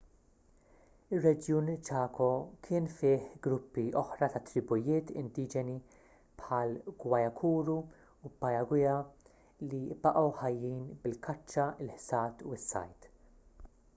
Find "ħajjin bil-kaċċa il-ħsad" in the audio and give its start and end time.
10.41-12.43